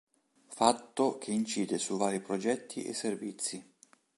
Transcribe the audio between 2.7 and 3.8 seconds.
e servizi.